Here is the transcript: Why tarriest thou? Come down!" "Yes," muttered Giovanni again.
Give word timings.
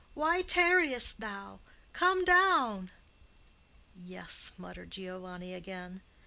Why 0.15 0.41
tarriest 0.41 1.19
thou? 1.19 1.59
Come 1.93 2.25
down!" 2.25 2.89
"Yes," 3.95 4.51
muttered 4.57 4.89
Giovanni 4.89 5.53
again. 5.53 6.01